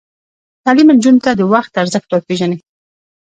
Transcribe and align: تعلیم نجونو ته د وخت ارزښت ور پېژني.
تعلیم 0.63 0.89
نجونو 0.95 1.23
ته 1.25 1.31
د 1.35 1.41
وخت 1.53 1.71
ارزښت 1.81 2.09
ور 2.09 2.21
پېژني. 2.27 2.57